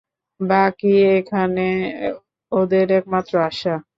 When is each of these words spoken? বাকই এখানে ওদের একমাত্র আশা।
বাকই 0.39 0.95
এখানে 1.17 1.67
ওদের 2.51 2.87
একমাত্র 2.99 3.33
আশা। 3.49 3.73